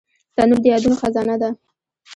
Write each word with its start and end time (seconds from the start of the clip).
تنور 0.35 0.59
د 0.63 0.65
یادونو 0.71 0.99
خزانه 1.01 1.35
ده 1.41 1.49